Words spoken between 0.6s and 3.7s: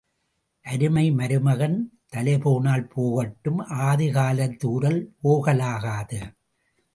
அருமை மருமகன் தலைபோனால் போகட்டும்